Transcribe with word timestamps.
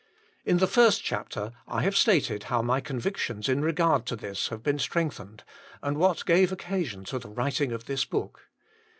In 0.45 0.57
the 0.57 0.65
first 0.65 1.03
chapter 1.03 1.51
I 1.67 1.83
have 1.83 1.95
stated 1.95 2.45
how 2.45 2.63
my 2.63 2.81
convic 2.81 3.17
tions 3.17 3.47
in 3.47 3.61
regard 3.61 4.07
to 4.07 4.15
this 4.15 4.47
have 4.47 4.63
been 4.63 4.79
strengthened, 4.79 5.43
and 5.83 5.95
what 5.95 6.25
gave 6.25 6.51
occasion 6.51 7.03
to 7.03 7.19
the 7.19 7.29
writing 7.29 7.71
of 7.71 7.85
the 7.85 8.03
book. 8.09 8.49